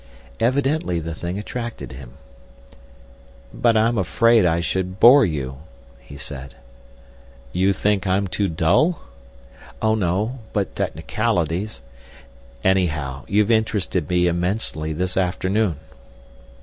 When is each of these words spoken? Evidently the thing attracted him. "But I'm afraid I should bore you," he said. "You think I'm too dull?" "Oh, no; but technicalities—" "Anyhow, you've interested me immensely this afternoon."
Evidently 0.39 0.99
the 0.99 1.13
thing 1.13 1.37
attracted 1.37 1.91
him. 1.91 2.13
"But 3.53 3.77
I'm 3.77 3.99
afraid 3.99 4.47
I 4.47 4.59
should 4.59 4.99
bore 4.99 5.27
you," 5.27 5.59
he 5.99 6.17
said. 6.17 6.55
"You 7.53 7.71
think 7.71 8.07
I'm 8.07 8.27
too 8.27 8.47
dull?" 8.47 9.03
"Oh, 9.79 9.93
no; 9.93 10.39
but 10.53 10.75
technicalities—" 10.75 11.83
"Anyhow, 12.63 13.25
you've 13.27 13.51
interested 13.51 14.09
me 14.09 14.25
immensely 14.25 14.91
this 14.91 15.15
afternoon." 15.17 15.75